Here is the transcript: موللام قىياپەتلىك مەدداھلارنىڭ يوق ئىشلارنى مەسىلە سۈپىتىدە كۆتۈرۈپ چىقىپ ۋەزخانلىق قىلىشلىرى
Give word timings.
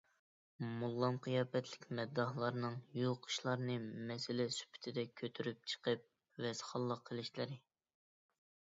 موللام 0.77 1.19
قىياپەتلىك 1.27 1.85
مەدداھلارنىڭ 1.99 2.79
يوق 3.01 3.29
ئىشلارنى 3.31 3.77
مەسىلە 4.09 4.49
سۈپىتىدە 4.57 5.07
كۆتۈرۈپ 5.23 5.73
چىقىپ 5.75 6.45
ۋەزخانلىق 6.49 7.09
قىلىشلىرى 7.13 7.65